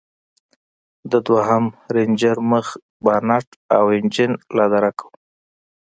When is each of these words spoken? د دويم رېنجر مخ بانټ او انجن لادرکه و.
د 1.11 1.13
دويم 1.27 1.65
رېنجر 1.95 2.37
مخ 2.51 2.67
بانټ 3.05 3.47
او 3.77 3.83
انجن 3.97 4.31
لادرکه 4.55 5.03
و. 5.07 5.11